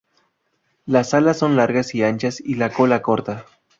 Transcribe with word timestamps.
Las 0.87 1.13
alas 1.13 1.37
son 1.37 1.55
largas 1.55 1.93
y 1.93 2.01
anchas 2.01 2.39
y 2.41 2.55
la 2.55 2.71
cola 2.71 3.03
corta. 3.03 3.45